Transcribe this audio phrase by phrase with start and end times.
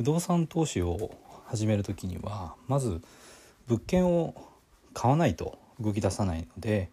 [0.00, 3.02] 不動産投資を始める時にはまず
[3.66, 4.34] 物件を
[4.94, 6.88] 買わないと動き出さないので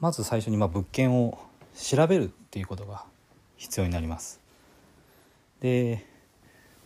[0.00, 1.38] まず最初にま物件を
[1.80, 3.04] 調べるっていうことが
[3.58, 4.40] 必要になります。
[5.60, 6.04] で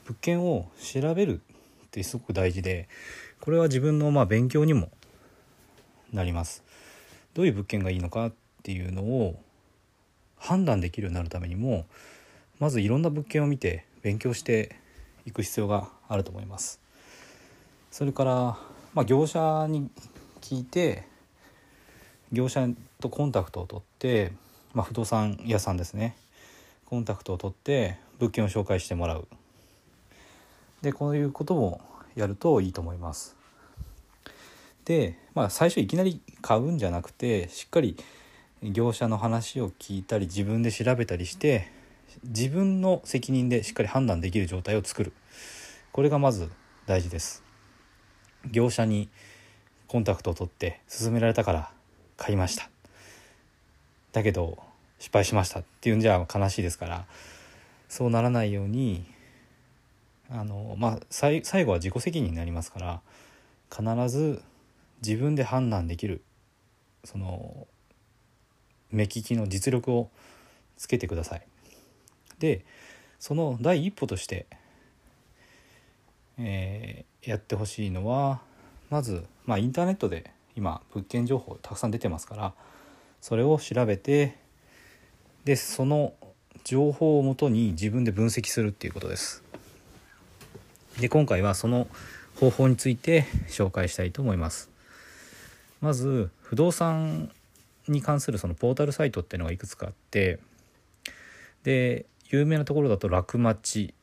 [0.05, 1.41] 物件を調べる
[1.87, 2.87] ってすごく大事で
[3.41, 4.91] これは自分のまあ勉強にも
[6.13, 6.63] なります。
[7.33, 8.33] どういう物件がいいのかっ
[8.63, 9.41] ていうのを
[10.37, 11.87] 判断できるようになるためにも
[12.59, 14.77] まずいろんな物件を見て勉強して
[15.25, 16.81] いく必要があると思います。
[17.91, 18.33] それから、
[18.95, 19.91] まあ、業者に
[20.41, 21.03] 聞いて
[22.31, 22.69] 業者
[23.01, 24.31] とコンタクトを取って、
[24.75, 26.17] まあ、不動産屋さんですね。
[26.85, 29.27] コンタクトを取って物件を紹介してもらう。
[30.83, 31.81] でこういうことも
[32.15, 33.35] やるといいと思います。
[34.85, 37.97] で、まあ、最初いきなり買うんじゃなくてしっかり
[38.63, 41.75] 業者の話を聞いたり自分で調べたりして
[42.25, 45.13] 自分の責任でしっかり判断できる状態を作る。
[45.93, 46.51] これがまず
[46.87, 47.43] 大事です。
[48.51, 49.09] 業者に
[49.89, 51.71] コンタクトを取って勧められたから
[52.17, 52.69] 買いました。
[54.13, 54.59] だけど
[54.99, 55.61] 失敗しました。
[55.61, 57.07] っていうんじゃ悲しいですから
[57.89, 59.05] そうならないように
[60.31, 63.01] あのまあ最後は自己責任になりますから
[63.71, 64.43] 必ず
[65.07, 66.23] 自分で判断できる
[67.05, 67.67] その
[68.91, 70.11] 目利きの実力を
[70.77, 71.47] つけてください。
[72.39, 72.65] で
[73.19, 74.47] その第一歩として、
[76.39, 78.41] えー、やってほしいのは
[78.91, 82.53] まず、まあ、インターネットで今物件情報たくさん出てますから
[83.21, 84.37] それを調べて
[85.45, 86.15] でその
[86.65, 89.45] 情報をもとに自分で分析するっていうことです。
[91.01, 91.87] で今回はその
[92.41, 94.71] 方法について紹介したいと思います。
[95.81, 97.31] まず不動産
[97.87, 100.41] に関するそのポータルサイトっていうのがいくつかあって
[101.63, 103.95] で有名なところだと楽町。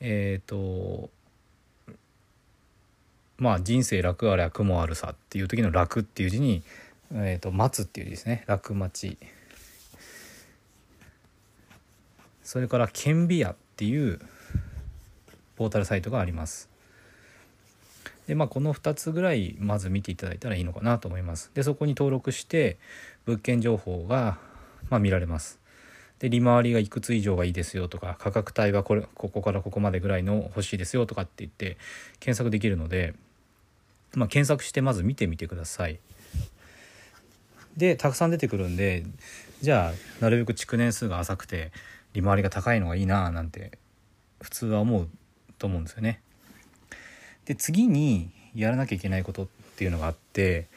[0.00, 1.10] えっ、ー、と
[3.38, 6.62] まあ人生楽あれは苦もあるさっていう時の楽っていう字に、
[7.12, 8.44] えーと、待つっていう字ですね。
[8.46, 9.18] 楽町。
[12.44, 14.20] それから顕微屋っていう
[15.56, 16.68] ポータルサイトがあります。
[18.28, 21.50] でまあこの2つぐらいまず見ていただいたらいいのかなと思います。
[21.54, 22.78] でそこに登録して
[23.26, 24.38] 物件情報が
[24.90, 25.58] まあ、見られます。
[26.18, 31.78] で利回りがいくつ以上がいいですよとか価格帯はこれここからここまでぐらいの欲しいですよとかって言って
[32.20, 33.14] 検索できるので、
[34.14, 35.98] まあ、検索してまず見てみてください。
[37.76, 39.04] でたくさん出てくるんで
[39.62, 41.72] じゃあなるべく築年数が浅くて
[42.12, 43.78] 利回りが高いのがいいななんて
[44.40, 45.08] 普通は思う
[45.58, 46.20] と思うんですよね。
[47.46, 50.68] で次にやらなきゃいけないことっていうのがあって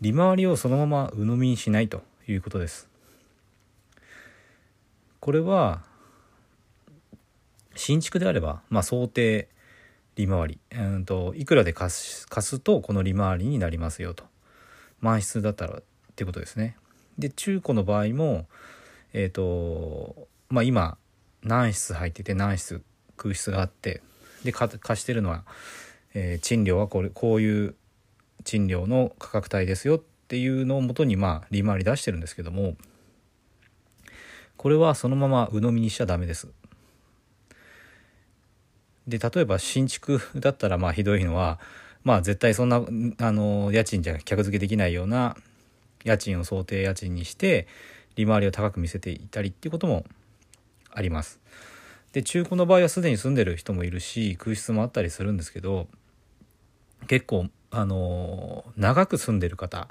[0.00, 2.93] 利回りをそのまま鵜呑みにしないということです。
[5.24, 5.80] これは
[7.74, 9.48] 新築であれば、まあ、想定
[10.16, 14.24] 利回り、うんと、いくらで貸す貸すとこの利回りになりますよと
[15.00, 15.82] 満室だったらっ
[16.14, 16.76] てことですね。
[17.18, 18.44] で中古の場合も
[19.14, 20.98] えっ、ー、とまあ今
[21.42, 22.82] 何室入ってて何室
[23.16, 24.02] 空室があって
[24.44, 25.44] で貸してるのは、
[26.12, 27.74] えー、賃料はこれこういう
[28.44, 32.76] 賃料の価格帯ですよっていうのをもとにまあ利回り出してるんですけども
[34.64, 36.48] これはそのまま鵜呑みにしちゃダメです。
[39.06, 41.60] で例えば新築だったらまあひどいのは
[42.02, 45.36] まあ絶対そんなあの家賃じゃ客付けできないような
[46.02, 47.66] 家賃を想定家賃にして
[48.16, 50.06] 利回りを高く見せていたりっていうことも
[50.90, 51.40] あります。
[52.12, 55.88] で中古の場合はすでに住んでる人もいるし空室もあったりするんですけど
[57.06, 59.88] 結構あの長く住んでる方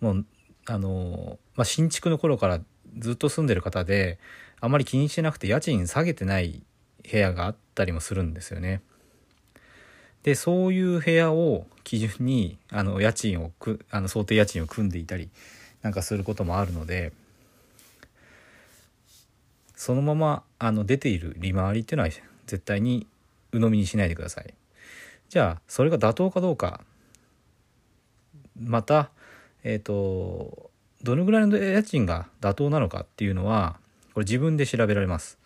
[0.00, 0.26] もう
[0.66, 2.60] あの、まあ、新築の頃から
[2.98, 4.18] ずっと住んでる方で
[4.60, 6.62] あまり気にしてなくて家賃下げてない
[7.10, 8.82] 部屋があったりもするんですよね。
[10.22, 15.30] でそういう部屋を基準にあの家賃をくあの想定家賃を組んでいたり
[15.82, 17.12] なんかすることもあるので
[19.74, 22.10] そのままあの出ている利回りっていうのは
[22.46, 23.06] 絶対に
[23.52, 24.52] 鵜呑みにしないでください。
[25.30, 26.82] じゃあそれが妥当かどうか
[28.60, 29.10] また
[29.64, 30.69] えっ、ー、と
[31.02, 33.78] どのぐらいの家賃が妥当なのかっていうのは
[34.14, 35.38] これ自分で調べられます。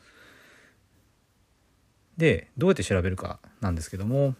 [2.17, 4.35] でどうやって調べるかなんですけども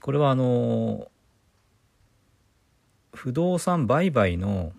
[0.00, 1.10] これはあの
[3.12, 4.72] 不動産売買の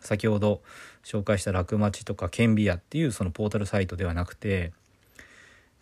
[0.00, 0.62] 先ほど
[1.02, 4.72] 紹介した楽町とか顕微屋っていうそのポータルサイトではなくて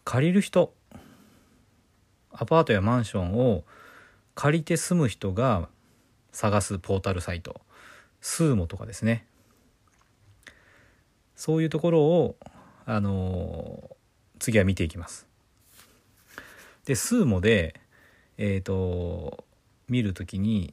[0.04, 0.72] 借りる人
[2.30, 3.64] アパートやマンションを
[4.34, 5.68] 借りて住む人が
[6.32, 7.60] 探すポータルサイト
[8.24, 9.26] スーモとかですね。
[11.36, 12.36] そういうところを
[12.86, 13.90] あの
[14.38, 15.26] 次は見ていきます。
[16.86, 17.78] でスーモで
[18.38, 19.44] えっ、と
[19.90, 20.72] 見るときに、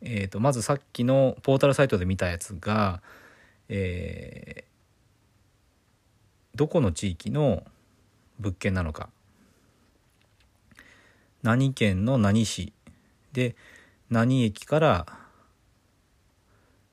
[0.00, 3.02] えー、とまずさっきのポータルサイトで見たやつが、
[3.68, 4.70] えー
[6.54, 7.62] どこの地域の
[8.38, 9.08] 物件なのか。
[11.42, 12.72] 何県の何市。
[13.32, 13.56] で
[14.10, 15.19] 何駅から、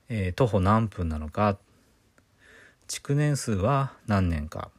[0.09, 1.57] えー徒歩何分なのか。
[2.88, 4.71] 築年数は何年か。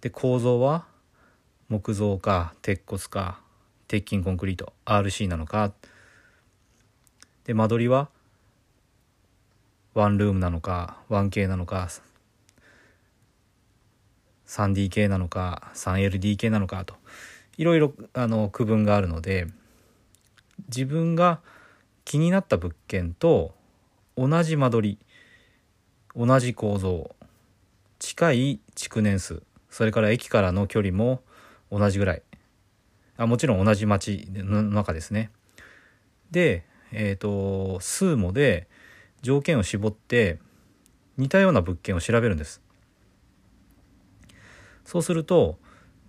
[0.00, 0.84] で構造は
[1.68, 3.40] 木造か鉄骨か
[3.88, 5.72] 鉄筋コンクリート RC なのか。
[7.44, 8.08] で間取りは
[9.94, 11.88] ワンルームなのか 1K なのか
[14.46, 16.94] 3DK なのか 3LDK なのかと。
[17.56, 19.46] いろいろあの区分があるので
[20.68, 21.40] 自分が
[22.04, 23.54] 気になった物件と
[24.16, 25.06] 同じ間取り
[26.14, 27.14] 同じ構造
[27.98, 31.22] 近い築年数それから駅からの距離も
[31.70, 32.22] 同じぐらい。
[33.16, 35.30] あもちろん同じ町の中ですね。
[36.30, 38.68] でえっ、とスーモで
[39.22, 40.38] 条件を絞って
[41.16, 42.60] 似たような物件を調べるんです。
[44.84, 45.58] そうすると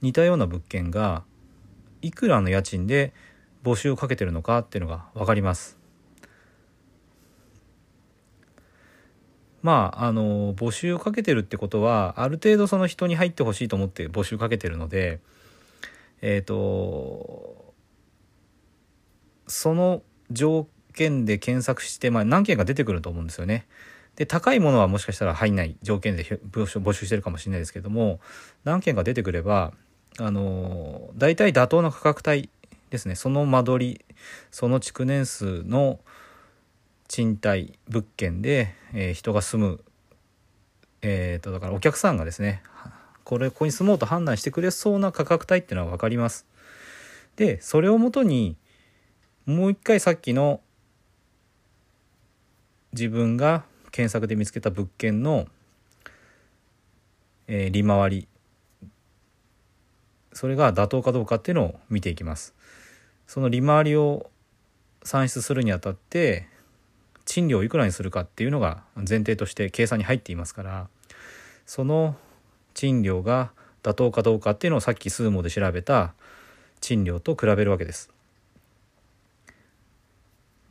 [0.01, 1.23] 似たような物件が
[2.01, 3.13] いくらの家賃で
[3.63, 5.82] 募集をかけてるのかっていうのが分かります。
[9.63, 15.19] まああの募集をかけてるってことはある程度その人に入ってほしいと思って募集かけてるので
[16.21, 17.74] えっ、と
[19.48, 23.65] その条件で検索して、まあ、何件か出てくると思うんですよね。
[24.15, 28.19] で高いものはもしかしたら入んない条件で募集募集してるかもしれないですけども
[28.63, 29.74] 何件か出てくれば
[30.19, 32.50] あの大体妥当な価格帯
[32.92, 34.06] ですねその間取り
[34.51, 36.00] その築年数の
[37.13, 39.83] 賃貸物件で、えー人が住む
[41.04, 42.63] えー、とだからお客さんがですね
[43.24, 46.48] これここに住もうと判断してくれそうな価格帯っていうのは分かります。
[47.36, 48.56] でそれをもとに
[49.45, 50.60] もう一回さっきの
[52.94, 55.45] 自分が検索で見つけた物件の、
[57.45, 58.27] えー利回り
[60.31, 62.56] それが妥当かどうかっていうのを見ていきます。
[63.27, 64.31] その利回りを
[65.04, 66.51] 算出するにあたって
[67.25, 70.87] 賃料をいくらにするかっていうのが前提として計算に入っていますから
[71.65, 72.15] その
[72.73, 73.51] 賃料が
[73.83, 76.13] 妥当かどうかっていうのをさっきスーモで調べた
[76.81, 78.09] 賃料と比べるわけです。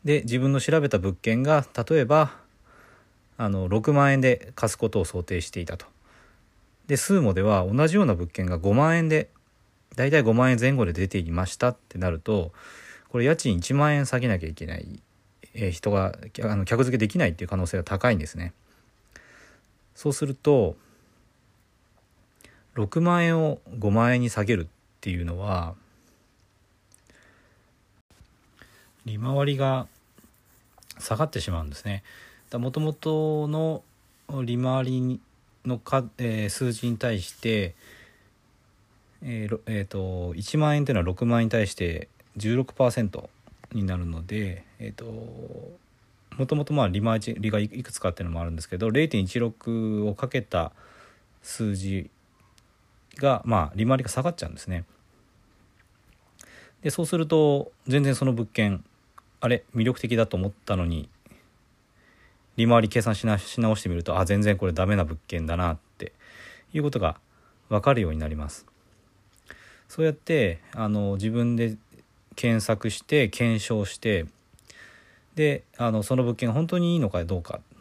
[0.05, 2.33] で自分の調べた物件が例えば
[3.39, 5.87] あの6万円で貸すことを想定していたと。
[6.87, 9.29] でスーモでは同じような物件が5万円で
[9.95, 12.53] だいたい5万円前後で出ていましたってなると
[13.09, 15.01] これ家賃1万円下げなきゃいけない、
[15.55, 18.53] 人があの客付けできないっていう可能性が高いんですね。
[19.95, 20.77] そうすると
[22.75, 24.67] 6万円を5万円に下げるっ
[25.01, 25.75] ていうのは
[29.05, 29.87] 利回りが
[30.99, 32.03] 下がってしまうんですね。
[32.53, 33.83] もともとの
[34.45, 35.21] 利回り
[35.65, 37.75] のか、えー数字に対して、
[39.23, 42.09] えーろえーと1万円というのは6万円に対して
[42.39, 43.29] 16%
[43.73, 45.05] になるので、えー、と
[46.37, 50.73] もともとまあ利回りがいくつかっていうのもあるんですけど0.16をかけた
[51.43, 52.11] 数字
[53.17, 54.85] がまあ利回りが下がっちゃうんですね。
[56.83, 58.85] でそうすると全然その物件
[59.41, 61.09] あれ魅力的だと思ったのに
[62.57, 66.13] 利回り計算しなし直してみるとあ全然これダメな物件だなって
[66.73, 67.19] いうことが
[67.69, 68.67] 分かるようになります。
[69.89, 71.77] そうやってあの自分で
[72.37, 74.27] 検索して検証して
[75.35, 77.77] であのその物件が本当にいいのかどうかっ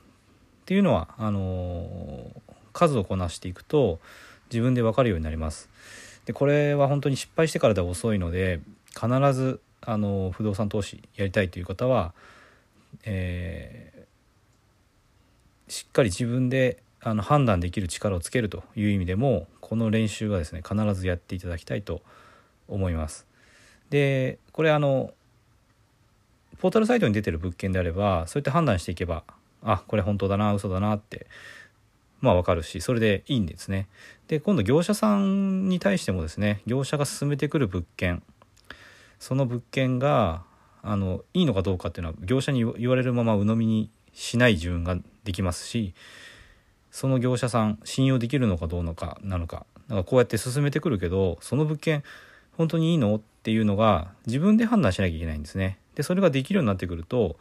[0.65, 2.31] ていうのはあの
[2.73, 3.99] 数をこなしていくと
[4.51, 5.69] 自分で分かるようになります。
[6.25, 8.59] でこれは本当に失敗してからでは遅いので
[8.93, 12.13] 必ずあの不動産投資やりたいという方は、
[13.03, 14.01] えー
[15.71, 22.01] しっかり自分であの判断できる力をつけるという意味でもこの練習はですね必ずやっていただきたいと
[22.67, 23.25] 思います。
[23.89, 25.13] でこれあの
[26.59, 29.23] ポータルサイトに出てる物件であればそうやって判断していけば
[29.63, 31.27] あこれ本当だな嘘だなって
[32.19, 33.87] まあ分かるしそれでいいんですね。
[34.27, 38.21] で今度業者さんに対してもですね業者が進めてくる物件
[39.19, 40.43] その物件が
[40.83, 45.93] あのいいのかどうかっていうのは業者に言われるまま鵜呑みにしない自分ができますし
[46.91, 52.03] その業者さん信用できるのかどうのかなのかだかこうやって進めてくるけどその物件
[52.57, 53.15] 本当にいいの？
[53.15, 55.79] っていうのが自分で判断しなきゃいけないんですね。
[55.95, 57.37] でそれができるようになってくると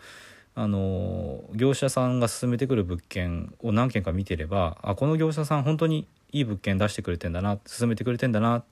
[0.55, 8.65] あの業者さんが勧めてくる物件を何件か見てればあこの業者さん本当にいい物件出してくれてんだな勧めてくれてんだなっ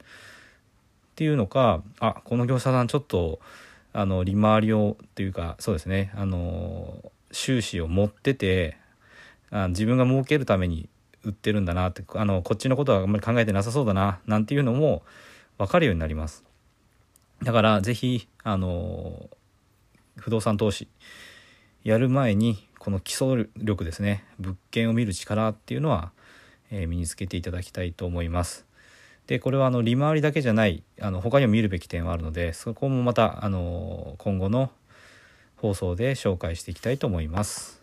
[1.14, 3.40] ていうのかあこの業者さんちょっと
[3.92, 8.76] あの利回りをっていうかそうですねあの収支を持ってて
[9.50, 10.88] あ自分が儲けるために
[11.24, 15.02] 売ってるんだなってあのこっちのことはあんまり考えてなさそうだななんていうのも
[15.58, 16.44] 分かるようになります
[17.42, 19.28] だから是非あの
[20.16, 20.88] 不動産投資
[21.84, 26.12] やる前にこの基礎力ですね物件を見る力っていうのは、
[26.70, 28.66] えー、身につけていただきたいと思います
[29.26, 34.70] でこれはあの利回りだけじゃないあの他にも見るべき点はあるのでそこもまたあの今後の
[35.56, 37.77] 放送で紹介していきたいと思います。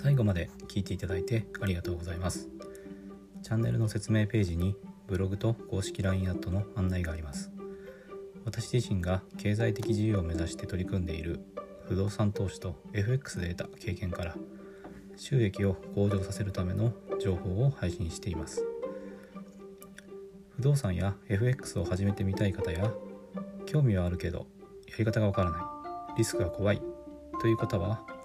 [0.00, 2.48] 最後まで聞いていただいてありがとうございます。
[3.42, 4.76] チャンネルの説明ページに
[5.08, 7.50] ブログと公式 LINE アットの案内があります。
[8.44, 11.40] 私自身が経済的自由を目指して取り組んでいる
[11.88, 14.36] 不動産投資と FX で得た経験から
[15.16, 18.64] 収益を向上させるための情報を配信しています。
[20.50, 22.92] 不動産や FX を始めてみたい方や
[23.66, 24.46] 興味はあるけど
[24.86, 25.58] やり方がわからな
[26.14, 26.80] いリスクが怖い
[27.40, 28.17] という方は